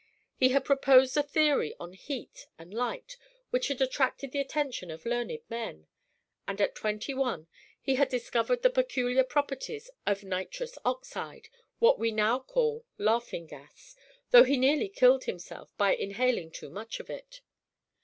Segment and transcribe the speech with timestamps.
[0.35, 3.17] He had proposed a theory on heat and light
[3.51, 5.85] which had attracted the attention of learned men;
[6.47, 7.45] and at twenty one
[7.79, 13.95] he had discovered the peculiar properties of nitrous oxide what we now call "laughing gas"
[14.31, 17.41] though he nearly killed himself by inhaling too much of it.